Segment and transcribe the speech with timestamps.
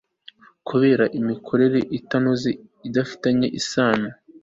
[0.67, 2.49] kureba imikorere itanoze
[2.87, 4.09] ifitanye isano